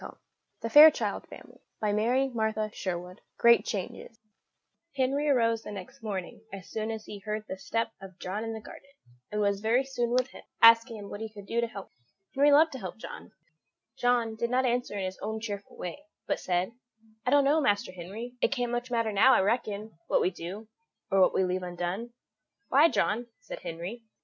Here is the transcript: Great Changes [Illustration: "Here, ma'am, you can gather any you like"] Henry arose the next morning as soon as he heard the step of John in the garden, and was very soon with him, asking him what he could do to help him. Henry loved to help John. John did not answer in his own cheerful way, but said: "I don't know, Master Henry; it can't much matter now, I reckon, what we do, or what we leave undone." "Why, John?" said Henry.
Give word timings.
Great 0.01 0.73
Changes 0.73 0.99
[Illustration: 0.99 1.23
"Here, 1.29 1.37
ma'am, 1.37 1.49
you 1.51 1.61
can 1.79 2.33
gather 2.33 2.63
any 2.73 3.97
you 3.97 4.03
like"] 4.03 4.15
Henry 4.97 5.29
arose 5.29 5.61
the 5.61 5.71
next 5.71 6.01
morning 6.01 6.41
as 6.51 6.71
soon 6.71 6.89
as 6.89 7.05
he 7.05 7.19
heard 7.19 7.45
the 7.47 7.55
step 7.59 7.91
of 8.01 8.17
John 8.17 8.43
in 8.43 8.53
the 8.53 8.59
garden, 8.61 8.89
and 9.31 9.39
was 9.41 9.61
very 9.61 9.83
soon 9.83 10.09
with 10.09 10.29
him, 10.29 10.41
asking 10.59 10.97
him 10.97 11.07
what 11.09 11.21
he 11.21 11.31
could 11.31 11.45
do 11.45 11.61
to 11.61 11.67
help 11.67 11.89
him. 11.89 12.05
Henry 12.33 12.51
loved 12.51 12.71
to 12.71 12.79
help 12.79 12.97
John. 12.97 13.29
John 13.95 14.35
did 14.35 14.49
not 14.49 14.65
answer 14.65 14.97
in 14.97 15.03
his 15.05 15.19
own 15.21 15.39
cheerful 15.39 15.77
way, 15.77 16.01
but 16.25 16.39
said: 16.39 16.71
"I 17.23 17.29
don't 17.29 17.43
know, 17.45 17.61
Master 17.61 17.91
Henry; 17.91 18.33
it 18.41 18.51
can't 18.51 18.71
much 18.71 18.89
matter 18.89 19.11
now, 19.11 19.35
I 19.35 19.41
reckon, 19.41 19.99
what 20.07 20.19
we 20.21 20.31
do, 20.31 20.67
or 21.11 21.21
what 21.21 21.33
we 21.35 21.43
leave 21.43 21.61
undone." 21.61 22.11
"Why, 22.69 22.89
John?" 22.89 23.27
said 23.39 23.59
Henry. 23.59 24.01